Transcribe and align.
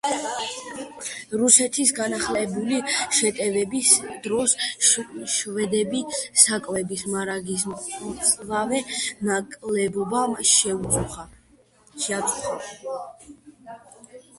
რუსეთის 1.39 1.89
განახლებული 1.97 2.79
შეტევების 3.17 3.91
დროს 4.27 4.55
შვედები 5.33 6.01
საკვების 6.45 7.05
მარაგის 7.17 7.67
მწვავე 7.75 8.81
ნაკლებობამ 9.31 10.35
შეაწუხა. 10.57 11.29